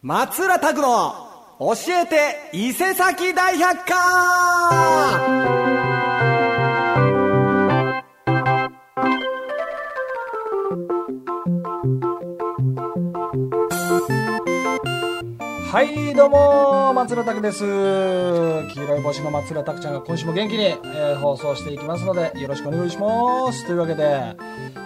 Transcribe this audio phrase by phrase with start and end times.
[0.00, 1.12] 松浦拓の
[1.58, 3.94] 教えて伊勢崎大百科。
[15.70, 17.64] はいどうも松浦拓です。
[17.64, 17.64] 黄
[18.84, 23.66] 色い帽子の松浦拓ちゃんが今週も元気に、えー放送していきますのでよろしくお願いします。
[23.66, 24.36] というわけで、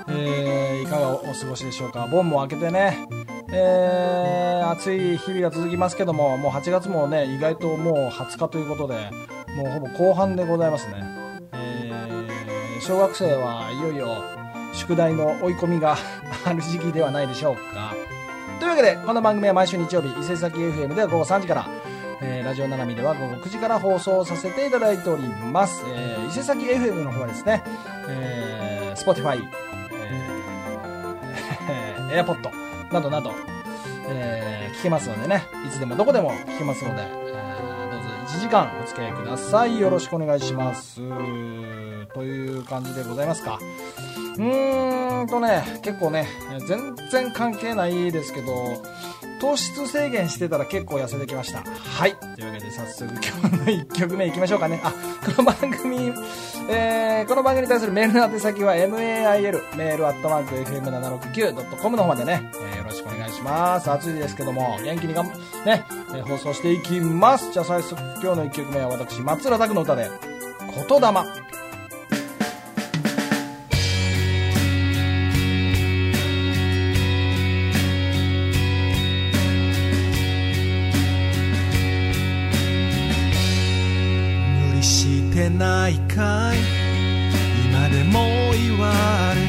[0.08, 2.08] えーいかがお過ごしでしょうか。
[2.10, 3.06] 盆も明けてね
[3.52, 9.10] えー暑い日々が続きますけどももう8月もね意外ともう20日ということで
[9.54, 10.94] もうほぼ後半でございますね、
[11.52, 14.24] えー小学生はいよいよ
[14.72, 15.96] 宿題の追い込みが
[16.44, 17.94] ある時期ではないでしょうか。
[18.58, 21.66] というわけでこの番組は毎週日曜日伊勢崎 FM では午後3時から、
[22.20, 25.22] えーラジオななみでは午後9時から放送させていただいており
[25.52, 27.62] ます、えー伊勢崎 FM の方はですね、
[28.08, 29.40] えー、Spotify、
[32.10, 32.61] えー、 AirPod
[32.92, 33.32] などなど、
[34.08, 37.02] えー聞けますのでねいつでもどこでも聞けますので、
[38.32, 40.96] 1時間お付き合いくださいよろしくお願いします
[42.14, 46.26] という感じでございますかうーんとね、結構ね、
[46.66, 48.82] 全然関係ないですけど、
[49.38, 51.62] 糖質制限してたら結構痩せてきました。
[51.62, 52.16] はい。
[52.16, 54.80] というわけで早速今日の1曲目いきましょうかね。
[54.82, 54.92] あ、
[55.26, 56.12] この番組、
[56.70, 58.88] えー、この番組に対するメールの宛先は mail、
[59.76, 63.90] メールアットマーク fm769.com の方までね、えーよろしくお願いします。
[63.90, 65.26] 暑いですけども、元気にがん、
[65.64, 67.52] ね、え放送していきます。
[67.52, 70.10] じゃあ最速今日の1曲目は私、松浦拓の歌で、
[70.88, 71.12] 言霊。
[84.68, 86.58] 無理してないかい？
[87.70, 88.92] 今でも言わ
[89.34, 89.46] れる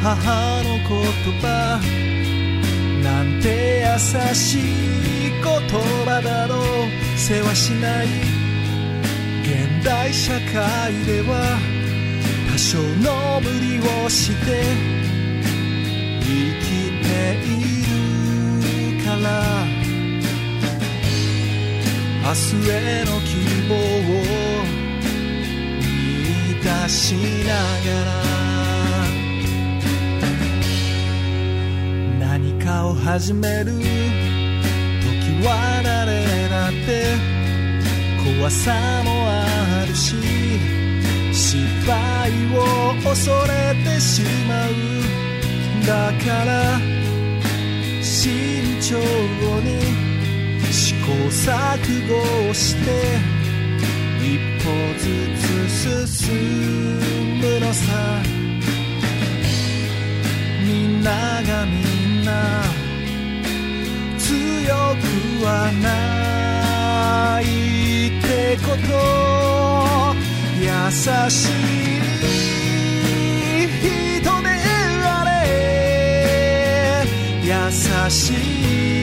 [0.00, 1.02] 母の言
[1.40, 2.01] 葉
[3.02, 4.62] なんて優しい
[5.42, 5.42] 言
[6.06, 6.58] 葉だろう
[7.18, 8.06] 世話しない
[9.42, 11.58] 現代社会では
[12.52, 14.62] 多少の無理をして
[16.20, 16.26] 生
[16.60, 16.70] き
[17.02, 17.08] て
[17.44, 17.50] い
[18.98, 19.26] るから
[22.24, 23.30] 明日への希
[23.68, 23.78] 望を
[25.80, 27.14] 見出し
[27.44, 28.04] なが
[28.36, 28.41] ら。
[32.94, 33.72] 始める。
[33.72, 37.16] 時は慣れだって
[38.38, 40.14] 怖さもあるし
[41.32, 42.58] 失敗を
[43.02, 44.70] 恐れてしまう。
[45.86, 46.80] だから
[48.02, 48.96] 慎重
[49.62, 49.68] に
[50.72, 51.48] 試行錯
[52.08, 52.86] 誤をして
[54.20, 54.24] 一
[54.62, 55.04] 歩ず
[56.06, 56.34] つ進
[57.40, 58.22] むのさ。
[60.64, 61.10] みんな
[61.42, 61.72] がみ
[62.22, 62.32] んな
[64.68, 67.42] はない
[68.08, 68.92] ってこと。
[70.60, 70.66] 優
[71.30, 71.50] しい
[73.80, 74.48] 人で
[75.04, 77.06] あれ。
[77.42, 77.50] 優
[78.10, 78.14] し
[78.98, 79.01] い。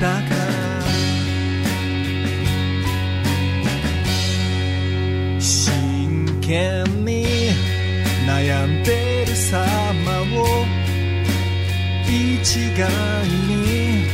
[0.00, 0.34] だか
[5.40, 7.24] 真剣に
[8.26, 9.60] 悩んでる様
[10.40, 10.66] を
[12.06, 14.04] 一概に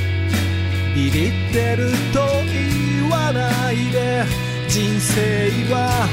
[0.94, 4.24] ビビってると言わないで
[4.68, 6.06] 人生は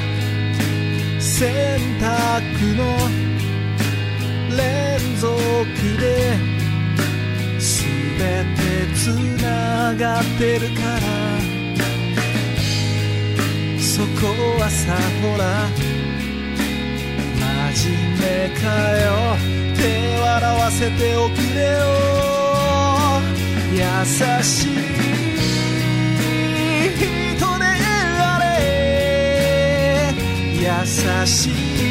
[1.20, 2.06] 選択
[2.76, 2.98] の
[4.56, 5.28] 連続
[6.00, 6.57] で
[8.18, 8.62] 全て
[8.96, 9.08] つ
[9.42, 11.02] ながってるから。
[13.80, 14.28] そこ
[14.60, 15.44] はさほら
[17.74, 18.26] 真面目
[18.60, 18.66] か
[18.98, 19.06] よ。
[19.76, 19.82] 手
[20.20, 21.80] を洗わせておくれよ。
[23.72, 23.78] 優
[24.44, 24.68] しい
[26.96, 27.06] 人
[27.60, 27.66] で
[28.20, 30.14] あれ。
[30.56, 30.66] 優
[31.26, 31.50] し
[31.84, 31.87] い。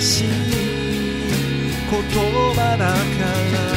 [0.00, 0.28] しい
[1.90, 2.02] 言
[2.54, 2.90] 葉だか
[3.64, 3.69] ら。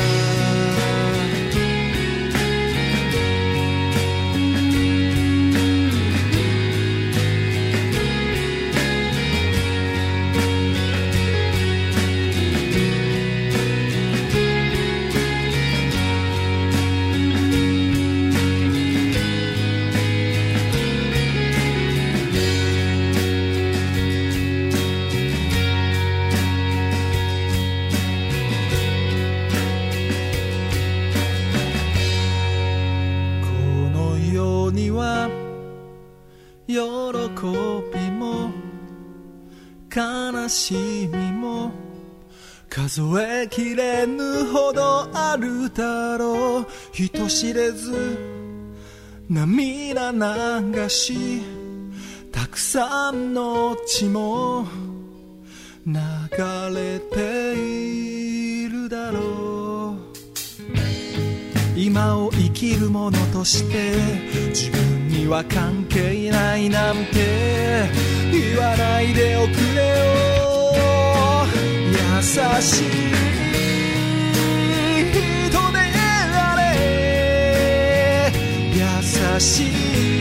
[40.63, 41.73] しみも
[42.69, 47.91] 数えきれぬほどあるだろう人知れず
[49.29, 51.41] 涙流し
[52.31, 54.65] たくさんの血も
[55.85, 55.93] 流
[56.73, 60.03] れているだろう。
[61.75, 63.91] 今を生きる者として
[64.51, 67.89] 自分には関係ないなんて
[68.31, 70.42] 言わないでおくれよ。
[72.23, 72.87] しい
[75.11, 78.31] 人であれ。
[78.73, 80.12] 優しい。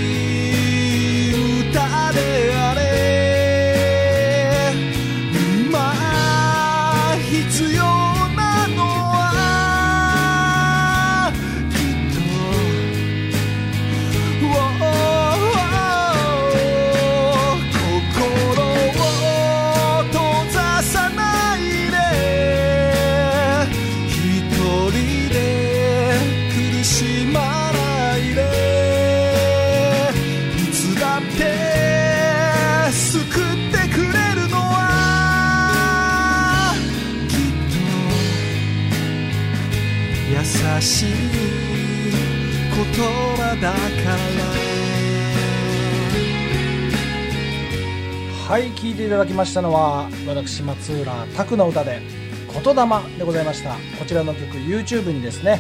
[48.53, 52.03] はい聴いていただきましたのは私松浦拓の歌で
[52.53, 52.83] 「言霊」
[53.17, 53.77] でございました。
[53.99, 55.59] こちらの曲 YouTube にですね、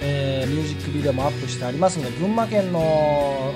[0.00, 3.54] えーミュージックビデオもアップしてありますので群馬県の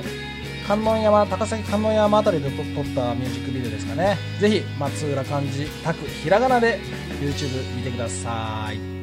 [0.69, 4.19] 観音山高崎観音山あたりで撮ったミュージックビデオですかね。
[4.38, 6.79] ぜひ松浦漢字拓ひらがなで
[7.21, 8.95] YouTube 見てください。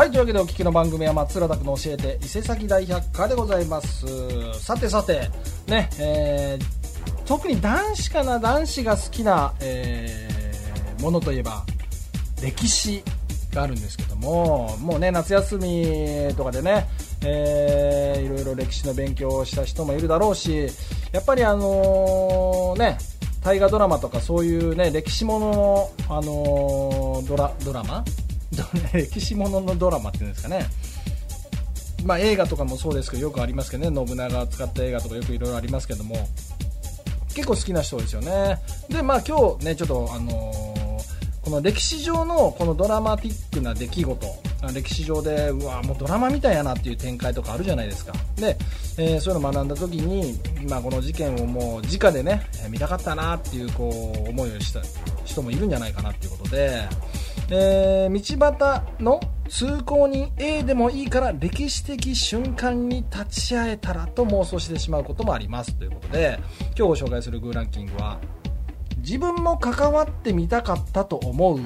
[0.00, 4.54] はい、というわけでお聞きの番組は松浦拓の教えて伊勢崎大百科でございます。
[4.58, 5.28] さてさて、
[5.66, 11.66] ね、えー特に男子かな、男子が好きな、えーものといえば、
[12.40, 13.04] 歴史
[13.52, 16.88] があるんですけども、もうね、夏休みとかでね、
[17.22, 20.68] えーいろいろ歴史の勉強をした人もいるだろうし、
[21.12, 22.96] やっぱりあのね、
[23.44, 28.02] 大河ドラマとかそういうね、歴史ものの、あのードラ、ドラマ
[28.92, 30.66] 歴史もののドラマっていうんですかね、
[32.04, 34.06] まあ、映画とかもそうですけどよくありますけどね。
[34.06, 36.16] 信長を使った映画とかよくいろいろありますけども。
[37.32, 38.58] 結構好きな人ですよね。
[38.88, 40.70] でまあ今日ねちょっとあのー
[41.42, 44.26] この歴史上のこのドラマティックな出来事。
[44.74, 48.12] 歴史上でうわもうドラマみたいやなっていう展開とかあるじゃないですか。
[48.36, 48.58] で、
[48.98, 50.38] えーそういうの学んだ時に、
[50.68, 54.82] まあ、この事件をもう直でね見たかったなっていうこう思いをした
[55.24, 56.82] 人もいるんじゃないかなっていうことで、
[57.50, 68.20] えー道端の通行人 A でもいいから歴史的瞬間に立ち会えたらと妄想してしまうこともありますということで今日ご紹介するグーランキングは
[68.98, 71.58] 自分も関わってみたかったと思う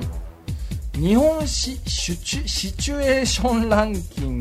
[0.99, 4.38] 日本史シチュシチュエーションランキン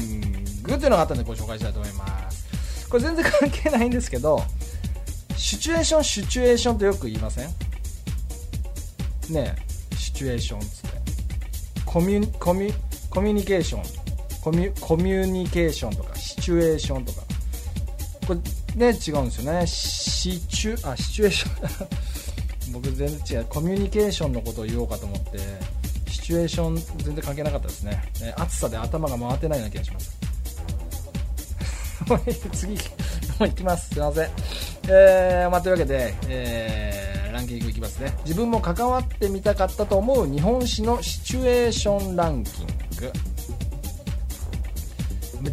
[0.61, 2.87] グというのがあったのでご紹介したいと思います。
[2.89, 4.41] これ全然関係ないんですけど
[5.35, 7.47] シチュエーションシチュエーションとよく言いません？
[9.33, 9.55] ね
[9.91, 10.92] えシチュエーションつって。
[11.93, 12.73] コミュコミュ
[13.11, 13.83] コミュニケーション。
[14.41, 17.21] コミュコミュニケーションとかシチュエーションとか。
[18.25, 18.33] こ
[18.75, 19.67] れね違うんですよね。
[19.67, 21.85] シチュあシチュエーショ
[22.65, 22.73] ン。
[22.73, 23.45] 僕全然違う。
[23.45, 25.37] コミュニケーションのことを言おうかと思って
[26.09, 28.01] シチュエーション全然関係なかったですね。
[28.19, 30.17] ね暑さで頭が回ってないような気がします。
[32.07, 32.79] も う次も
[33.41, 33.89] う行きます。
[33.89, 34.29] すいません。
[34.87, 37.02] えー、まあ、というわけで、えー
[37.43, 38.13] ンキングいきますね。
[38.25, 42.67] 自分も関わってみたかったと思う日本史のシチュエーションランキン
[42.99, 43.11] グ。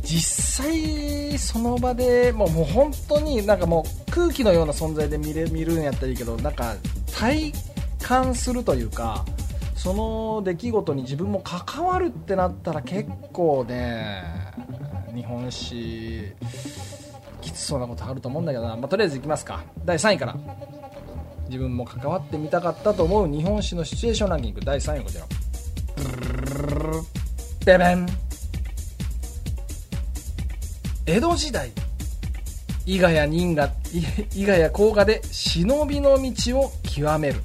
[0.03, 6.77] 実際その場でもうもう本当になんかもう空気のような存在で見れ見るんやったらいいけどなんか
[7.13, 7.53] 体
[8.01, 9.25] 感するというか
[9.75, 14.23] その出来事に自分も関わるってなったら結構ね
[15.15, 16.33] 日本史
[17.41, 19.65] きつそうなことあると思うんだけどな、まあ、とりあえずいきますか。
[19.85, 20.37] 第3位から。
[21.51, 24.61] 自分も関わってみたかったと思う日本史のシチュエーションランキング。
[24.61, 25.27] 第3位はこちら。
[27.67, 28.07] ベベン
[31.07, 31.73] 江戸時代
[32.87, 33.71] 伊賀や人が
[34.35, 37.41] 伊賀や甲賀で忍びの道を極める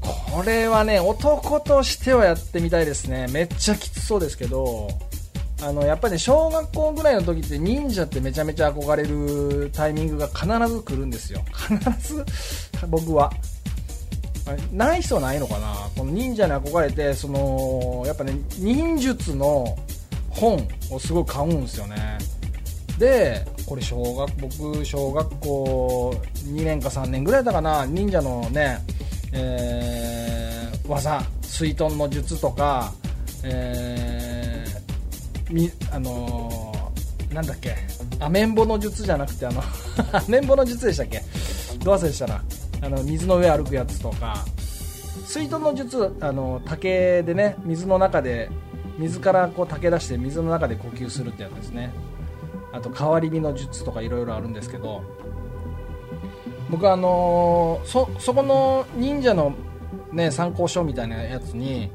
[0.00, 4.88] これはね男としてはやってみたいですねめっちゃきつそうですけど
[5.62, 11.40] あのやっぱりね小学校ぐらいの時って忍者ってめちゃめちゃ憧れるタイミングが必ず来るんですよ。
[11.50, 12.24] 必ず
[12.88, 13.32] 僕は。
[14.72, 15.74] ない人はないのかな。
[15.96, 19.76] この忍者に憧れてそのやっぱね忍術の
[20.30, 22.18] 本をすごい買うんですよね。
[22.98, 26.10] でこれ小学僕小学校
[26.44, 27.86] 2年か3年ぐらいだかな。
[27.86, 28.78] 忍者のね、
[29.32, 32.92] えー技水遁の術とか、
[33.42, 34.25] えー
[35.50, 37.74] みあのーなんだっけ？
[38.20, 39.60] アメンボの術じゃなくてあの
[40.12, 41.20] アメンボの術でしたっけ？
[41.84, 42.42] ど忘れしたら
[42.82, 44.44] あの水の上歩くやつとか。
[45.26, 48.48] 水遁の術あの竹でね水の中で
[48.98, 51.90] 水からこう竹出して水の中で呼吸するってやつですね。
[52.72, 55.02] あと変わり身の術とかいろいろあるんですけど。
[56.70, 59.54] 僕あのーそそこの忍者の、
[60.12, 61.90] ね、参考書みたいなやつに、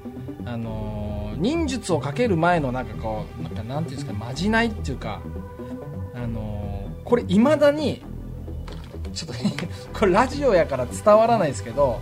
[0.45, 1.00] あのー
[1.41, 5.19] 忍術をかける前のなんかこうなんかなんていうんですかまじないっていうか、
[6.15, 6.71] あのー
[7.03, 8.01] これいまだに
[9.11, 11.99] ちょっとこれラジオやから伝わらないですけど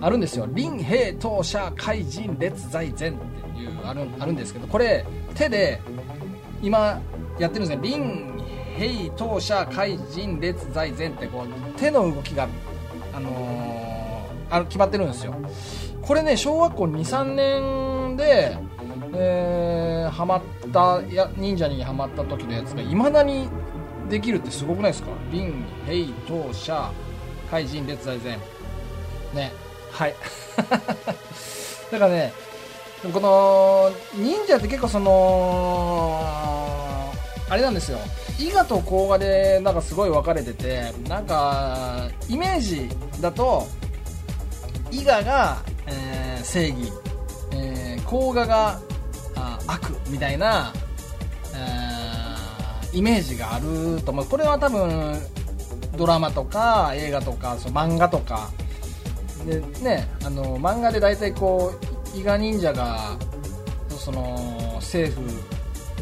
[0.00, 5.04] あるんですよ「林兵当社怪人列在前」っていうあるあるんですけどこれ
[5.34, 5.80] 手で
[6.62, 7.00] 今
[7.38, 7.98] やってるんですね「林
[8.76, 12.46] 兵当社怪人列在前」ってこう手の動きが、
[13.14, 14.06] あのー
[14.48, 15.34] あ決まってるんですよ。
[16.06, 18.56] これね小学校23年で、
[19.14, 23.48] えー、ハマったや忍者にハマった時のやつがいまだに
[24.08, 25.10] できるってすごくないですか？
[25.32, 25.52] 林
[25.86, 26.92] 兵当社
[27.50, 28.38] 怪人列在前
[29.34, 29.52] ね。
[29.90, 30.14] はい。
[31.90, 32.32] だからね
[33.12, 36.20] この忍者って結構その
[37.48, 37.98] あれなんですよ。
[38.38, 42.88] 伊賀と甲賀でなんかすごい分かれててなんかイメージ
[43.20, 43.66] だと
[44.90, 46.92] 伊賀が、えー正義、
[47.52, 48.80] えー、甲賀が
[49.66, 50.72] 悪みたいな、
[51.54, 54.12] えーイメージがあると。
[54.12, 55.20] 思うこれは多分
[55.98, 58.50] ドラマとか映画とかその漫画とか。
[59.46, 61.74] でねあの漫画で大体こ
[62.14, 63.16] う伊賀忍者が
[63.98, 65.14] その政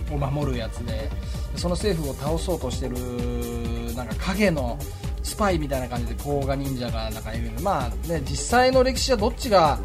[0.09, 1.11] 府を守るやつで
[1.57, 4.79] その政府を倒そうとしてるなんか影の
[5.25, 9.81] スパイみたいな感じで甲賀忍者がなんかいるまあね実際の歴史はどっちが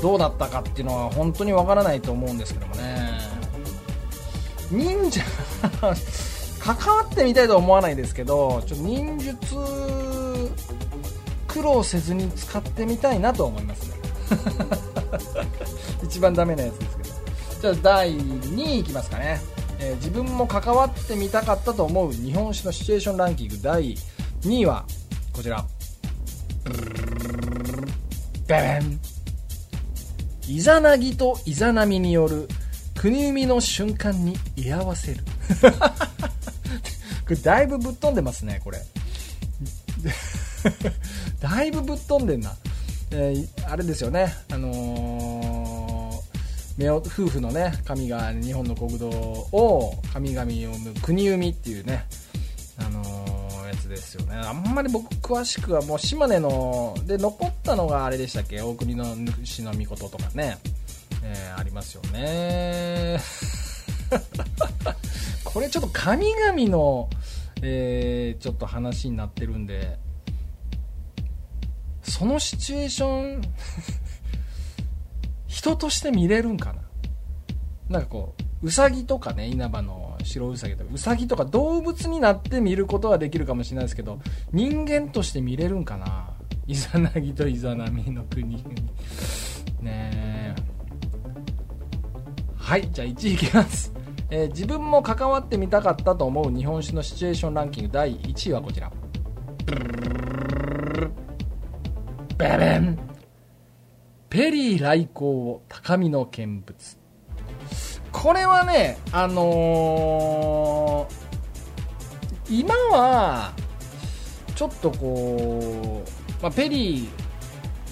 [0.00, 3.36] どうだったかっていうのは本当にわからないと思うんですけどもね。
[4.70, 5.20] 忍者
[6.58, 9.36] 関わってみたいとは思わないですけどちょ忍術
[11.46, 13.96] 苦労せずに使ってみたいなと思いますね。
[16.02, 17.16] 一番ダメなやつですけど。
[17.60, 19.40] じゃあ第2位いきますかね、
[19.78, 23.96] えー自分も関わってみたかったと思う日本史のシチュエーションランキング第
[24.46, 24.84] 2位は
[25.32, 25.64] こちら。
[28.46, 29.00] ベベン。
[30.48, 32.46] イザナギとイザナミによる
[32.94, 35.24] 国生みの瞬間に居合わせる。
[37.26, 38.78] これだいぶぶっ飛んでますねこれ。
[41.40, 42.56] だいぶぶっ飛んでんな、
[43.10, 44.32] えーあれですよね。
[44.52, 52.06] あのー、夫婦のね神が日本の国土を神々を生む国生みっていうね
[53.86, 54.34] ですよね。
[54.36, 58.60] あんまり僕詳しくはもう島根ので残ったのがあれでしたっけ？
[58.60, 59.04] 大国の
[59.44, 60.58] 主の御事とかね、
[61.22, 63.18] えーありますよね。
[65.44, 67.08] これちょっと神々の、
[67.62, 69.98] えーちょっと話になってるんで
[72.02, 73.42] そのシチュエーション
[75.48, 76.82] 人として見れるんかな？
[77.88, 84.18] なんかこううさぎとかね稲葉の白うさぎとかうさぎとか動物になって見ることはできるかもしれないですけど
[84.52, 86.30] 人間として見れるんかな？
[86.66, 88.56] イザナギとイザナミの国。
[89.80, 90.54] ねえ。
[92.56, 93.92] はいじゃあ1位いきます、
[94.30, 98.90] えー自分も関わってみたかったと思う日本史のシチュエーションランキング第1位はこちら。
[102.36, 102.98] ベベン。
[104.28, 106.98] ペリー来航を高みの見物。
[108.12, 111.26] これはねあのー
[112.48, 113.52] 今は
[114.54, 117.08] ちょっとこう、まあ、ペリ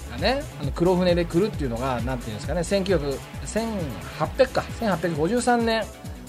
[0.09, 5.83] ーがねあの黒船で来るっていうのがなんていうんですかね1900 1800か1853年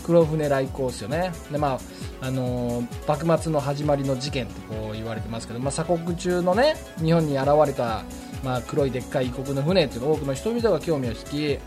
[0.04, 1.32] 黒船来航ですよね。
[1.50, 1.78] でま
[2.20, 8.02] ああのー幕末の始まりの事件ってこう言われてますけど、まあ、鎖国中のね日本に現れた、
[8.44, 11.58] まあ、黒いでっかい異国の船っていうのを多くの人々が興味を引き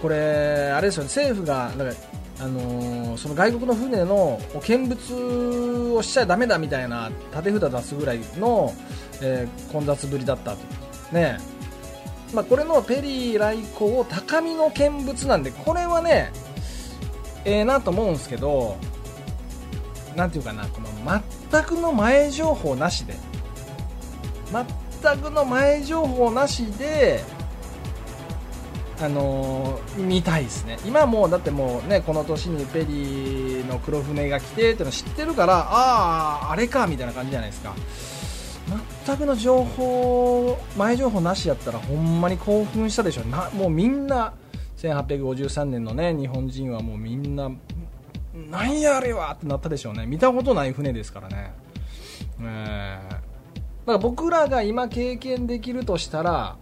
[0.00, 1.08] これあれですよね。
[1.08, 1.96] 政府がなんか
[2.40, 8.74] あのーその外国の船の見物をしちゃダメだみたいな立て札出すぐらいの、
[9.20, 10.58] えー混雑ぶりだったと。
[11.12, 11.38] ね。
[12.32, 16.32] まあ、これのペリー来航を高みの見物なんでこれはね
[17.44, 18.76] ええなと思うんですけど
[20.14, 20.88] なんていうかなこの
[21.50, 23.14] 全くの前情報なしで。
[24.52, 27.24] 全くの前情報なしで
[29.02, 30.78] あのー見たいですね。
[30.84, 37.74] 今もうだってもうねこの年にペリーの黒船が来てっての知ってるからあああれかみたいな感じじゃないですか。
[39.06, 43.22] 全くの情報前情報なしやったらほんまに興奮したでしょ。
[43.22, 44.34] なもうみんな
[44.78, 47.50] 1853年のね日本人はもうみんな
[48.50, 50.06] なんやあれはってなったでしょうね。
[50.06, 51.52] 見たことない船ですからね。
[52.40, 53.10] えー。
[53.10, 53.22] だか
[53.86, 56.56] ら僕らが今経験できるとしたら、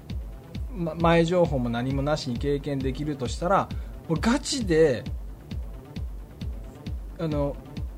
[0.78, 3.68] ま前情報も何もなしに経験できるとしたら
[4.08, 5.04] もうガチで
[7.18, 7.56] あの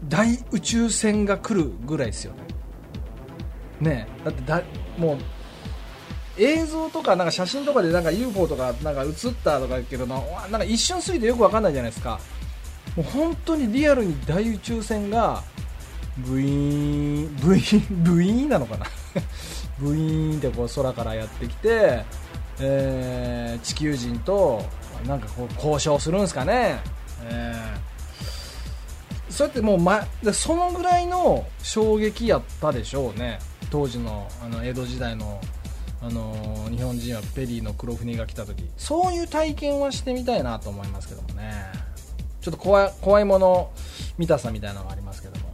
[0.09, 2.33] 大宇宙船が来るぐらいですよ
[3.81, 3.91] ね。
[3.93, 4.63] ねだってだ
[4.99, 5.19] もう
[6.39, 9.13] 映像とかなんか写真とかでなんか UFO とかなんか映っ
[9.45, 10.19] たとか言うけどな
[10.51, 12.19] なんか一瞬過ぎてよくわかんないじゃないですか。
[12.97, 15.43] もう本当にリアルに大宇宙船が
[16.17, 18.87] ブイーンブイーンブイーンなのかな？
[19.79, 22.05] ブイーンってこう空からやってきて、
[22.61, 24.65] えー地球人と
[25.07, 26.81] なんかこう交渉するんですかね、
[27.25, 27.81] えー
[29.31, 33.39] そうやってもう、ま、そのぐらいの衝撃やったでしょうね。
[33.71, 35.41] 当時のあの江戸時代の
[36.03, 38.69] あのー日本人はペリーの黒船が来た時。
[38.77, 41.53] そういう体験はしてみたいなと思いますけどもね。
[42.41, 43.71] ちょっと怖い怖いもの
[44.19, 45.51] 見たさみたいなのがありますけども。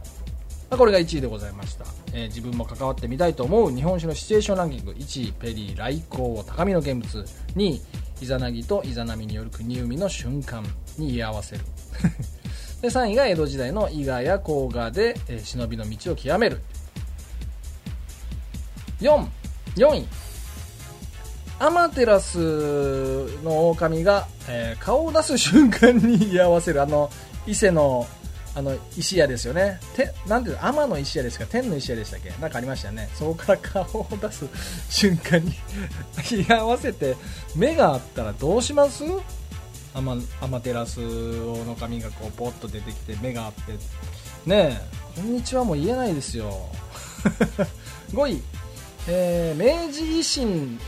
[0.75, 1.85] これが1位でございました、
[2.17, 4.91] えー自分も関わってみたいと思う日本酒のシチュエーションランキング。
[4.91, 7.25] 1位ペリー来航高みの見物。
[7.55, 7.81] 2位
[8.19, 10.63] イザナギとイザナミによる国海の瞬間
[10.97, 11.63] に居合わせる。
[12.81, 16.59] で3位が江戸時代の伊賀や甲賀で、えー忍びの道を極める。
[18.99, 19.27] 4
[19.75, 20.07] 4位。
[21.59, 22.37] アマテラス
[23.43, 26.81] の狼が、えー顔を出す瞬間に居合わせる。
[26.81, 27.11] あの
[27.45, 28.07] 伊勢の
[28.57, 29.79] あの石屋ですよね。
[29.95, 31.45] てなんていうの天の石屋ですか？
[31.45, 32.31] 天の石屋でしたっけ？
[32.41, 33.07] なんかありましたよね。
[33.13, 34.45] そこから顔を出す
[34.89, 35.53] 瞬間に
[36.49, 37.15] 居合わせて
[37.55, 39.03] 目があったらどうします？
[39.93, 43.73] アマアマテラスの髪がこうポッと出てきて目があって。
[44.47, 44.81] ねえ
[45.17, 46.51] こんにちはも言えないですよ。
[48.13, 48.41] 5位、
[49.07, 50.79] えー明治維新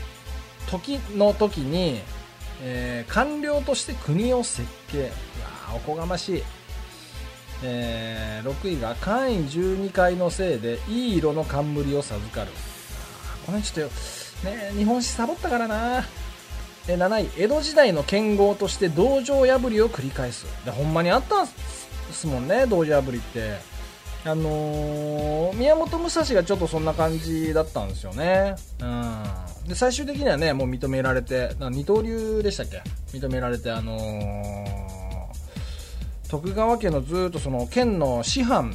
[0.68, 2.00] 時の時に、
[2.62, 4.98] えー官僚として国を設計。
[4.98, 6.42] うわおこがましい、
[7.62, 12.50] えー6位が簡易12階のせいでいい色の冠を授かる。
[13.46, 13.90] この辺ちょっ
[14.42, 16.04] とね日本史サボったからな。
[16.88, 20.46] え7位江戸時代の剣豪として道場破りを繰り返す。
[20.64, 23.58] でほんまにあったんすもんね道場破りって。
[24.22, 28.54] あのー宮本武蔵がちょっとそんな感じだったんですよね。
[28.80, 29.22] うん。
[29.68, 32.82] で最終的にはねもう認められて二刀流でしたっけ？
[33.16, 34.79] 認められてあのー
[36.30, 38.72] 徳川家のずっとその県の師範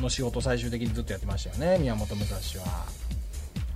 [0.00, 2.84] の仕事最終的にずっとやってましたよね宮本武蔵は。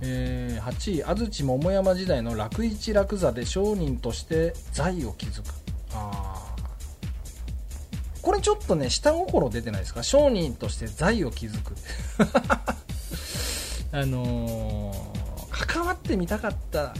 [0.01, 5.43] えー8位安土桃山時代の楽一楽座で商人として財を築く。
[5.93, 6.55] あ
[8.21, 10.03] これちょっとね下心出てないですか？
[10.03, 11.75] 商人として財を築く。
[13.91, 15.13] あのー
[15.49, 16.93] 関わってみたかったなん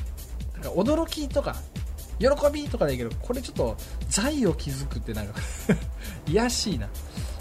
[0.63, 1.55] か驚きとか
[2.19, 3.75] 喜びとかでいいけどこれちょっと
[4.09, 5.33] 財を築くってなんか
[6.27, 6.87] 癒しいな、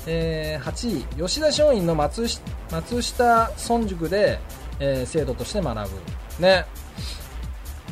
[0.07, 4.39] えー8位吉田松陰の松下松下村塾で、
[4.81, 5.97] えー生徒として学ぶ。
[6.41, 6.67] ね。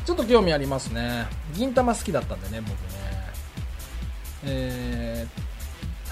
[0.06, 1.26] ちょっと興味ありますね。
[1.54, 2.76] 銀玉好きだったんでね僕ね。
[4.44, 5.50] えー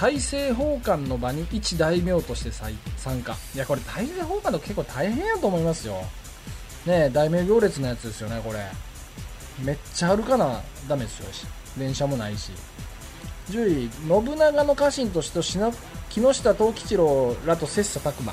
[0.00, 3.36] 大政奉還の場に一大名として参加。
[3.54, 6.04] いやこれ大政奉還の結構大変やと思いますよ。
[6.86, 8.60] ね大名行列のやつですよねこれ。
[9.62, 10.62] めっちゃ歩かな。
[10.88, 12.52] ダメですよし電車もないし。
[13.50, 13.90] 10位
[14.26, 15.40] 信長の家臣として
[16.10, 18.32] 木下藤吉郎らと切磋琢磨。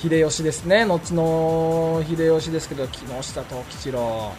[0.00, 0.84] 秀吉ですね。
[0.84, 4.32] 後の秀吉ですけど木下藤吉郎。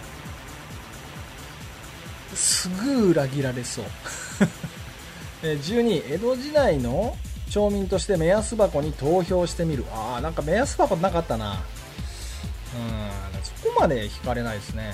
[2.34, 3.86] すぐ裏切られそう。
[5.42, 7.16] 12江戸時代の
[7.50, 9.86] 町民として目安箱に投票してみる。
[9.92, 11.54] ああなんか目安箱なかったな。
[11.54, 13.08] うん
[13.44, 14.94] そこまで惹かれないですね。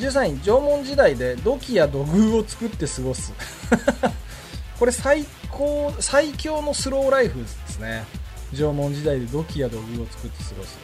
[0.00, 3.32] 13位縄文時代で土器や土偶を作って過ごす。
[4.78, 8.04] これ最高最強のスローライフですね。
[8.54, 10.78] 縄文時代で土器や土偶を作って過ごす。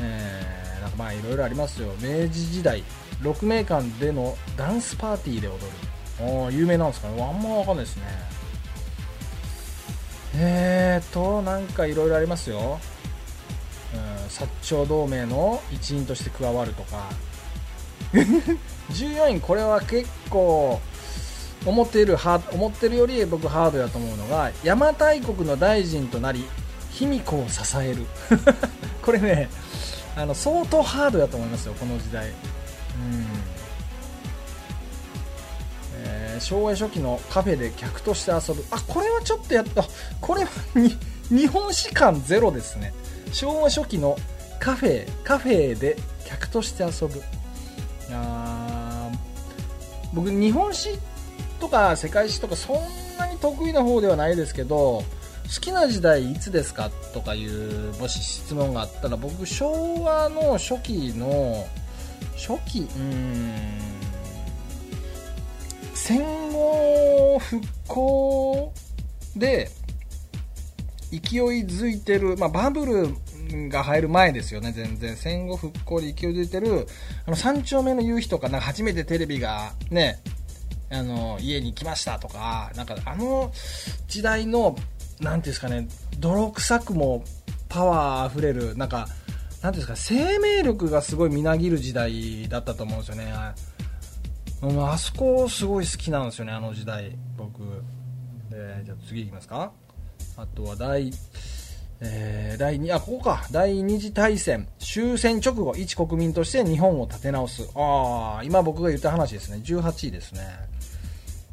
[0.00, 1.92] えー、なんかまあいろいろありますよ。
[2.00, 2.82] 明治時代
[3.22, 5.60] 鹿鳴館でのダンスパーティーで踊る。
[6.18, 7.22] おー有名なんですかね。
[7.22, 8.02] あんま分かんないですね。
[10.38, 12.78] えーとなんかいろいろありますよ、
[13.94, 17.10] うん、薩長同盟の一員として加わるとか。
[18.12, 20.80] 14位これは結構
[21.64, 26.44] 思っているハ思ってるより僕ハードやと思うのが邪馬台国の大臣となり
[26.92, 28.06] 卑弥呼を支える。
[29.02, 29.50] これね
[30.16, 32.28] あの相当ハードだと思いますよこの時代。
[32.28, 32.34] うん、
[36.04, 38.64] えー昭和初期のカフェで客として遊ぶ。
[38.70, 39.84] あこれはちょっとやった
[40.20, 40.96] これはに
[41.28, 42.94] 日本史観ゼロですね。
[43.32, 44.16] 昭和初期の
[44.58, 47.22] カフェカフェで客として遊ぶ。
[48.12, 49.10] あ
[50.14, 50.98] 僕日本史
[51.60, 52.76] とか世界史とかそん
[53.18, 55.04] なに得意な方ではないですけど
[55.46, 61.66] 好きな時代いつですかとかいうもし質問があったら僕昭和の初期の
[62.36, 63.86] 初期うん
[65.94, 68.72] 戦後復興
[69.34, 69.70] で
[71.10, 73.08] 勢いづいてる、まあ、バブル
[73.68, 75.16] が入る前ですよね全然。
[75.16, 76.86] 戦後復興で勢いづいてる
[77.26, 80.20] あの三丁目の夕日とかなんか初めてテレビがね
[80.90, 83.52] あの家に来ましたとかなんかあの
[84.06, 84.76] 時代の
[85.20, 87.24] なんていうんですかね泥臭くも
[87.68, 89.08] パワーあふれるなんか
[89.62, 93.32] なんていうんですか生命力がすごいみなぎる時代だったと思うんですよね。
[93.32, 97.60] あそこすごい好きなんですよねあの時代僕。
[98.50, 99.72] でじゃあ次いきますか。
[100.36, 101.10] あとは第
[102.00, 103.46] えー第2あここか。
[103.50, 104.66] 第二次大戦。
[104.78, 107.68] 終戦直後一国民として日本を立て直す。
[107.74, 109.60] ああ今僕が言った話ですね。
[109.64, 110.40] 18位ですね。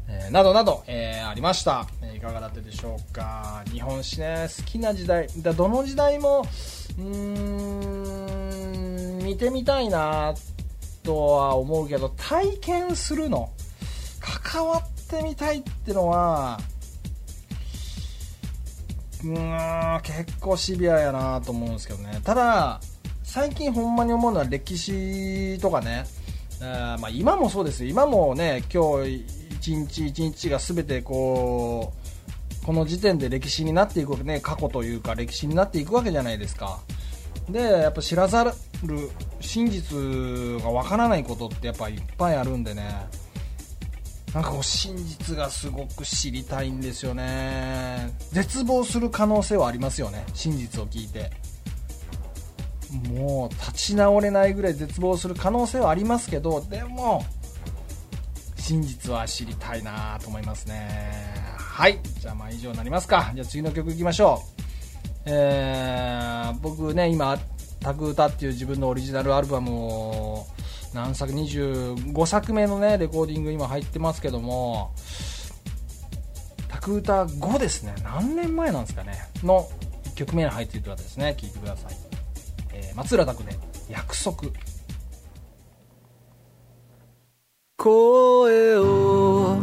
[0.08, 3.63] えーなどなど、えーありました、えーいかがだったでしょうか。
[3.71, 5.27] 日本史ね好きな時代。
[5.38, 6.45] だどの時代も
[6.97, 7.03] うー
[9.21, 10.34] ん見てみたいな
[11.03, 13.49] とは思うけど体験するの。
[14.19, 16.60] 関わってみたいってのは
[19.23, 22.19] うん結構シビアやなと思うんですけどね。
[22.23, 22.81] ただ
[23.23, 26.05] 最近ほんまに思うのは歴史とかね。
[26.62, 31.93] あーまあ、今もそうです今もね今日一日一日が全てこ
[32.62, 34.39] うこの時点で歴史になっていくわけね。
[34.39, 36.79] 過去というか歴史になっていくわけじゃないですか。
[37.49, 38.51] でやっぱ知らざる
[39.41, 42.83] 真実がわからないことってやっぱいっぱいあるんでね。
[44.33, 48.13] なんかこう真実がすごく知りたいんですよね。
[48.31, 50.25] 絶望する可能性はありますよね。
[50.33, 51.31] 真実を聞いて。
[53.09, 57.25] もう立ち直れないぐらい絶望する可能性はありますけどでも
[58.55, 61.33] 真実は知りたいなと思いますね。
[61.57, 61.99] はい。
[62.19, 63.31] じゃあまあ以上になりますか。
[63.33, 64.63] じゃあ次の曲いきましょう。
[65.25, 67.37] えー、僕ね今
[67.81, 70.47] 「タク歌」っていう自分のオリジナルアルバムを
[70.93, 74.93] 何作25作目のねレコーディング今入ってますけども
[76.69, 77.95] 「タク歌5」ですね。
[78.03, 79.17] 何年前なんですかね。
[79.43, 79.67] の
[80.06, 81.36] 1曲目に入っている方ですね。
[81.39, 81.97] 聴いてください、
[82.73, 83.58] えー松浦拓で
[83.89, 84.43] 「約束」
[87.77, 89.58] 声を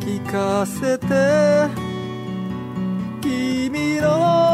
[0.00, 1.06] 聞かせて
[3.20, 4.47] 君の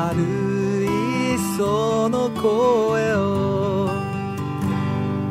[0.00, 0.84] 明る
[1.34, 3.90] いその声を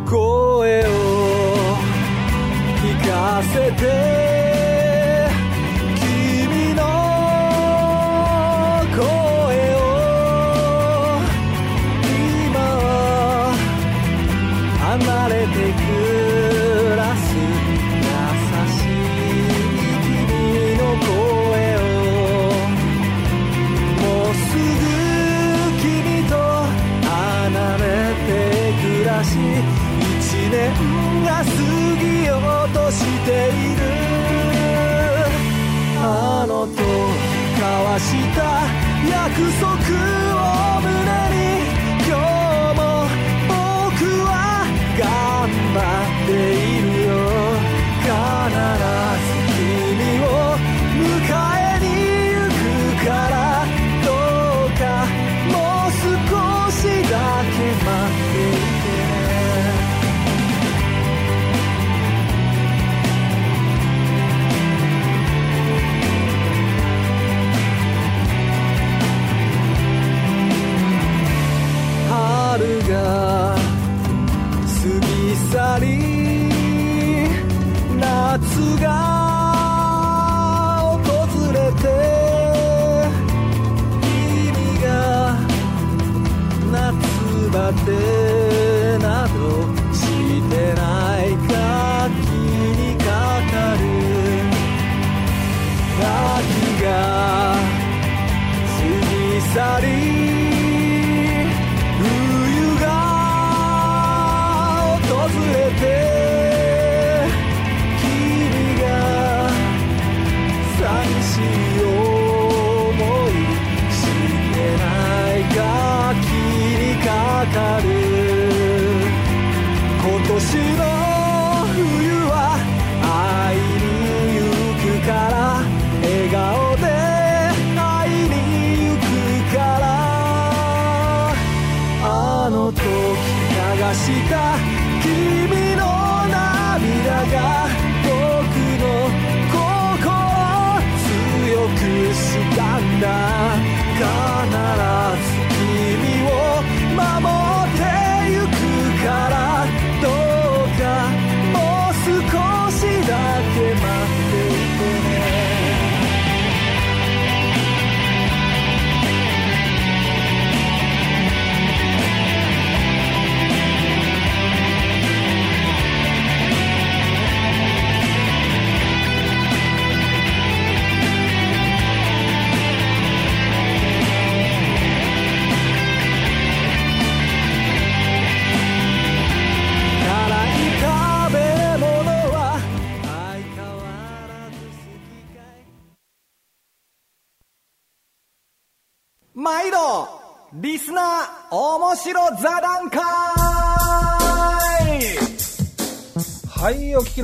[0.06, 0.90] 声を
[2.78, 4.19] 聞かせて。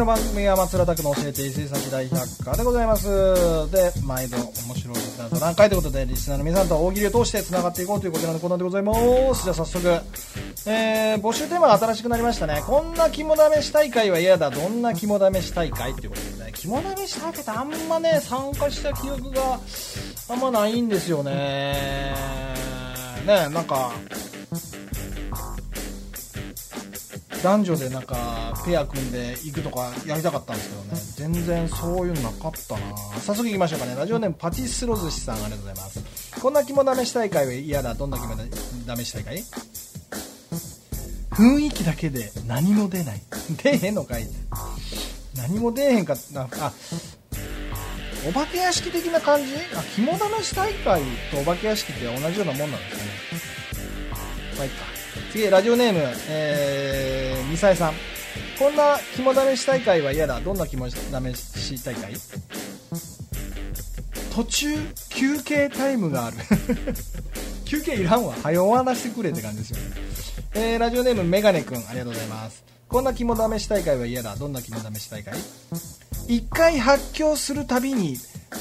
[0.05, 3.07] の番組は松浦拓の教えて伊勢崎大百科でございます。
[3.71, 8.93] で、毎度面白いリスナーと何回ということで、リスナーの皆さんと大喜利を通して繋がっていこうというこちらのコーナーでございま
[9.33, 9.43] す。
[9.43, 9.87] じゃあ早速、
[10.67, 12.61] えー、募集テーマが新しくなりましたね。
[12.67, 14.51] こんな肝試し大会は嫌だ。
[14.51, 19.59] どんな肝試し大会ということでね、肝試し大会ってあんまね、参加した記憶が
[20.29, 22.13] あんまないんですよね。
[23.25, 23.91] ね、なんか、
[27.43, 31.33] 男女でなんかペア組んで行くとかやりたかったんですけどね。
[31.33, 32.97] 全然そういうのなかったな。
[33.21, 33.95] 早速行きましょうかね。
[33.95, 36.41] ラジオネームパティスロ寿司さんありがとうございます。
[36.41, 37.93] こんな肝試し大会は嫌だ。
[37.93, 38.35] どんな肝
[38.97, 39.43] 試し大会
[41.31, 43.21] 雰囲気だけで何も出ない。
[43.61, 44.27] 出へんのかい？
[45.37, 46.73] 何も出えへんかなあ
[48.27, 49.53] お化け屋敷的な感じ？
[49.75, 53.11] あ肝試し大会とお化け屋敷って同じようなもんなんですかね。
[54.57, 54.85] まあいいか。
[55.31, 57.14] 次ラジオネーム、えー、
[57.45, 57.93] ミサエさん。
[58.57, 60.39] こんな肝試し大会は嫌だ。
[60.39, 62.13] どんな肝試し大会？
[64.33, 64.67] 途中
[65.09, 66.37] 休憩タイムがある。
[67.65, 68.35] 休憩いらんわ。
[68.43, 69.77] 早終わらせてくれって感じですよ。
[69.77, 69.83] ね、
[70.53, 72.63] えー、ラジオネームメガネくんありがとうございます。
[72.87, 74.35] こんな肝試し大会は嫌だ。
[74.35, 75.33] どんな肝試し大会
[76.27, 78.17] ？1回発狂するたびに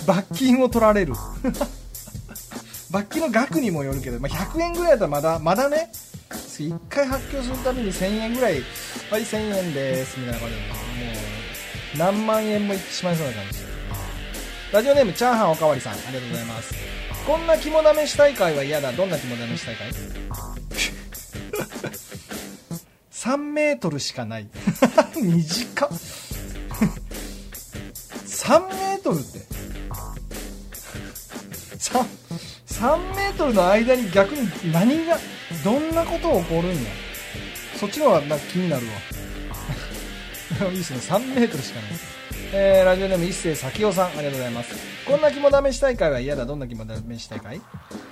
[0.06, 1.14] 罰金を取られる。
[2.90, 5.90] 罰金の額にもよるけど、まあ、100円ぐらいだったらまだまだね。
[6.34, 8.62] 1回発狂するたびに1000円ぐらい
[9.10, 10.60] はい1000円ですみたいな感じで。
[10.60, 10.68] も
[11.94, 13.52] う何万円もいってしまいそうな感じ。
[13.52, 13.64] です
[14.72, 16.74] ラジオネームチャーハンおかわりさんありがとうございます。
[17.26, 18.92] こんな肝試し大会は嫌だ。
[18.92, 19.90] どんな肝試し大会
[23.12, 24.48] ？3メートルしかない。
[25.16, 25.88] 短っ。
[28.26, 29.38] 3メートルって。
[31.78, 32.04] 3
[32.66, 35.16] 3メートルの間に逆に何が
[35.64, 36.90] どんなこと起こるんや。
[37.76, 38.92] そっちの方がなんか気になるわ。
[40.70, 40.98] いいですね。
[41.00, 41.90] 3メートルしかない。
[42.52, 44.74] えー、ラジオネーム一世咲雄さんありがとうございます。
[45.06, 46.46] こんな肝試し大会は嫌だ。
[46.46, 46.84] どんな肝
[47.16, 47.60] 試し大会？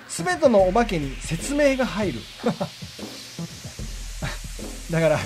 [0.08, 2.20] 全てのお化けに説明が入る。
[4.90, 5.18] だから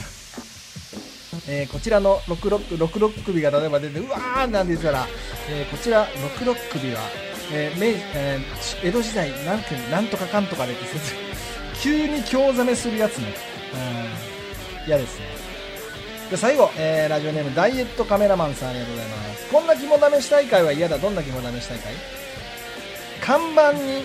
[1.49, 5.07] えーこちらの66 66首が例えば出てうわーなんて言ったら、
[5.49, 7.01] えーこちら66首は、
[7.53, 11.26] えー明えー江戸時代なんてなんとかかんとかでって説
[11.81, 13.35] 急に興ざめするやつね。
[13.75, 14.89] うん。
[14.89, 15.27] 嫌ですね。
[16.31, 19.51] で最後、えーラジオネームダイエットカメラマンさんありがとうございます。
[19.51, 20.99] こんな肝試し大会は嫌だ。
[20.99, 21.95] どんな肝試し大会？
[23.21, 24.05] 看板に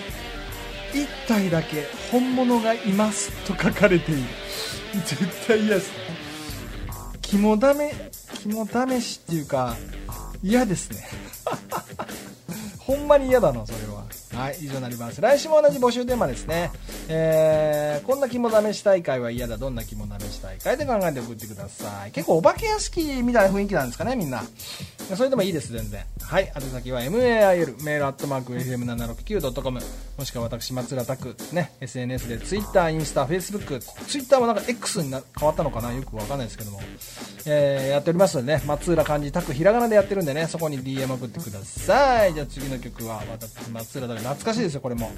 [0.92, 4.22] 1体だけ本物がいますと書かれている。
[5.04, 5.96] 絶対嫌ですね。
[7.22, 7.62] 肝試
[8.42, 8.66] 肝
[9.00, 9.76] 試しっていうか
[10.42, 11.08] 嫌ですね。
[12.78, 14.04] ほんまに嫌だなそれは。
[14.34, 15.20] はい以上になります。
[15.20, 16.70] 来週も同じ募集テーマですね。
[17.08, 19.58] えー、こんな肝試し大会は嫌だ。
[19.58, 22.12] どんな肝試し大会で考えて送ってください。
[22.12, 24.42] 結構お化け屋敷みたいな雰囲気なんですかねみんな。
[25.14, 26.04] それでもいいです全然。
[26.22, 27.10] はい宛先は mail
[27.84, 29.80] メールアットマーク FM769.com
[30.18, 35.92] もしくは私松浦拓ね SNS で Twitter インスタ Facebook Twitter もなんか X にな変わったのかな？
[35.92, 36.80] よくわかんないですけども、
[37.46, 38.62] えーやっておりますのでね。
[38.64, 40.46] 松浦漢字拓ひらがなでやってるんでね。
[40.46, 42.32] そこに DM 送ってください。
[42.34, 45.10] じゃあ次の曲は私松浦拓懐かしいですよこれも。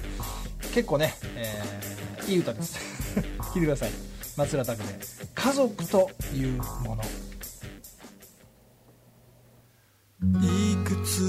[0.73, 1.85] 結構ね、えー
[2.27, 2.79] いい歌です。
[3.53, 3.91] 聴いてください。
[4.35, 4.99] 松浦拓で
[5.33, 7.03] 「家族というもの」
[10.41, 11.21] いくつ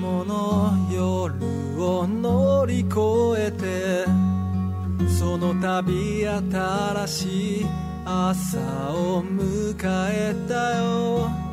[0.00, 1.34] もの夜
[1.82, 2.98] を乗り越
[3.38, 4.04] えて
[5.18, 7.66] その度新しい
[8.04, 8.58] 朝
[8.92, 9.74] を迎
[10.10, 11.51] えたよ。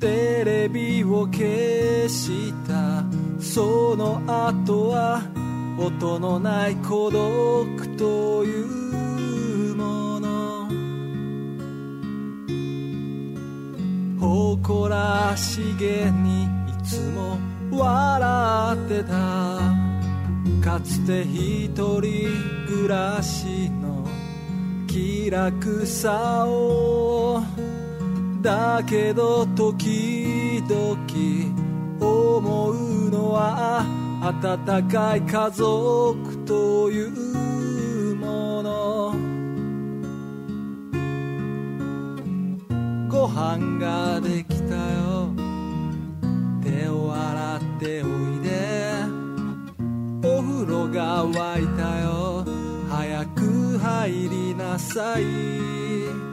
[0.00, 3.02] テレビを消した。
[3.40, 5.22] その後は
[5.78, 10.68] 音のない孤独というもの。
[14.20, 16.48] 誇らしげにい
[16.84, 17.38] つも
[17.70, 19.58] 笑ってた。
[20.62, 22.00] かつて一人
[22.68, 24.06] 暮らしの
[24.86, 27.42] 気楽さを
[28.40, 33.84] だけど時々思うのは
[34.22, 37.04] 温かい家族とい
[38.12, 39.14] うもの。
[43.08, 45.32] ご飯ができたよ。
[46.62, 48.48] 手を洗っておいで。
[50.22, 52.44] お風呂が沸いたよ。
[52.88, 56.27] 早く入りなさい。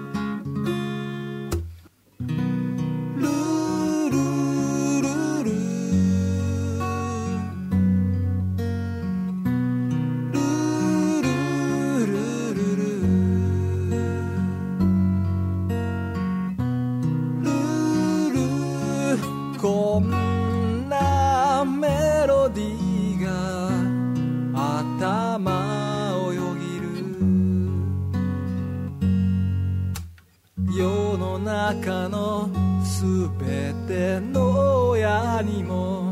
[31.73, 32.47] 中の
[32.83, 33.03] す
[33.39, 36.11] べての親にも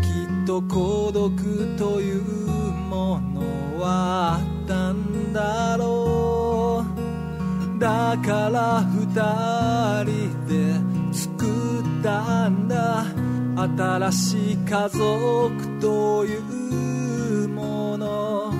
[0.00, 0.06] き
[0.44, 1.34] っと孤独
[1.76, 6.84] というものはあったんだろ
[7.76, 7.80] う。
[7.80, 10.74] だから二人で
[11.12, 13.04] 作ったんだ。
[13.56, 18.54] 新しい家族というもの。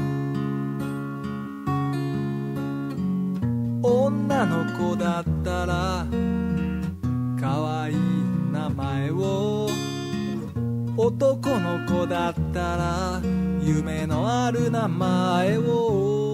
[3.85, 6.06] 女の子だったら
[7.40, 7.96] 可愛い
[8.52, 9.68] 名前を。
[10.98, 13.20] 男の子だったら
[13.62, 16.25] 夢のある名前を。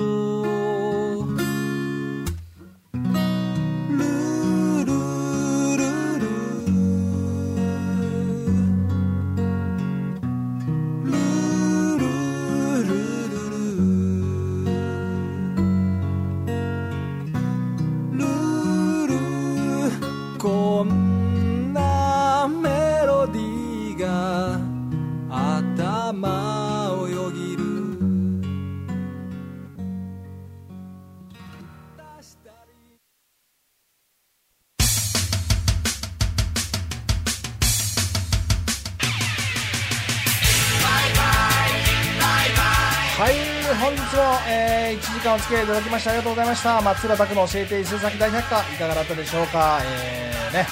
[43.22, 43.34] はい
[43.80, 46.82] 本日も、えー、1時間お付き合いいただきましてありがとうございました。
[46.82, 49.78] 松浦拓の教えて伊勢崎大百科いかがだったでしょうか？
[49.84, 50.66] えー、ね。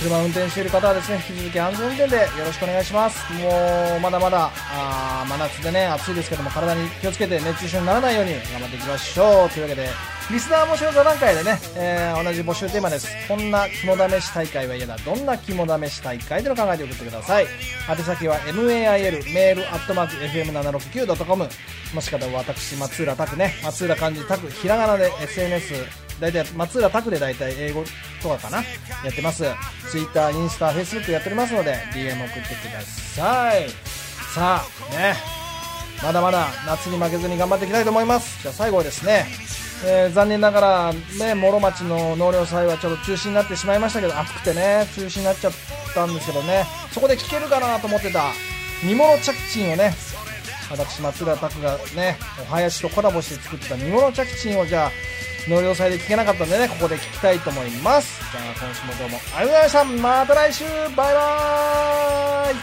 [0.00, 3.32] 車を運転している方はですね引き続き安全運転でよろしくお願いします。
[3.34, 9.50] もうまだまだあ真夏でね暑いですけども体に気をつけて熱中症にならないように頑張っていきましょう。
[9.50, 9.88] というわけで
[10.30, 13.08] リスナー募集座談会でね、えー同じ募集テーマです。
[13.28, 14.96] こんな肝試し大会は嫌だ。
[14.98, 17.46] どんな肝試し大会というの考えて送ってください。
[17.88, 21.48] 宛先は mail メールアットマーク FM769.com
[21.94, 27.84] もしくは私松浦拓ね松浦漢字拓ひらがなで SNS 大体松浦拓で大体英語
[28.22, 28.58] とかかな。
[28.58, 29.44] やってます。
[29.90, 33.68] Twitter インスタ Facebook やっておりますので DM 送ってください。
[34.34, 35.14] さあね。
[36.02, 38.42] まだまだ夏に負けずに頑張っていきたいと思います。
[38.42, 39.26] じゃあ最後はですね、
[39.84, 45.52] えー残念ながらね諸町の納涼祭はちょっと中止になってしまいましたけど暑くてね中止になっちゃっ
[45.94, 46.64] たんですけどね。
[46.92, 48.32] そこで聞けるかなと思ってた
[48.84, 49.94] 煮物着賃をね
[50.70, 54.90] 私松浦拓がねお囃子とコラボして作った煮物着賃をじゃあ
[55.48, 58.20] 納涼祭で聞けなかったんでねここで聞きたいと思います。
[58.32, 59.84] じゃあ今週もどうもありがとうございました。
[59.84, 60.64] また来週。
[60.64, 62.54] バイバーイ。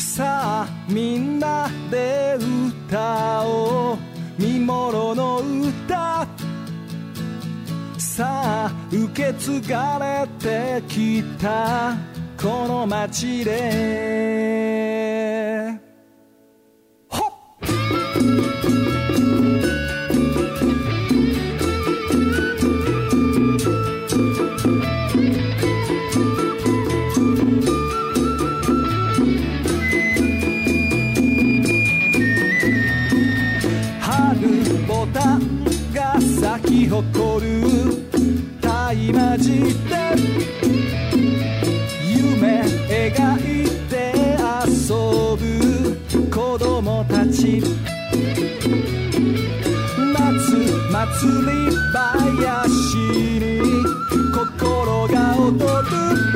[0.00, 2.38] さあみんなで
[2.88, 3.98] 歌おう。
[4.38, 6.26] 見物の歌。
[7.98, 11.94] さあ受け継がれてきた。
[12.40, 14.69] この街で。
[37.00, 37.50] 咲き誇る
[38.60, 39.96] 大魔寺で
[42.06, 43.90] 夢描いて
[44.66, 44.70] 遊
[45.36, 45.40] ぶ
[46.30, 47.62] 子供たち
[50.12, 50.18] 夏
[50.92, 51.00] 祭
[51.46, 51.56] り
[51.92, 52.96] 林
[53.38, 53.44] に
[54.34, 56.29] 心が踊る